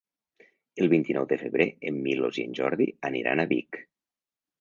El 0.85 0.87
vint-i-nou 0.93 1.27
de 1.33 1.37
febrer 1.41 1.67
en 1.89 1.99
Milos 2.05 2.39
i 2.39 2.45
en 2.49 2.55
Jordi 2.61 2.87
aniran 3.11 3.43
a 3.45 3.47
Vic. 3.53 3.79